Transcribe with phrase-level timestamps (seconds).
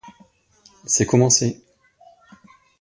[0.87, 1.63] C'est commencé!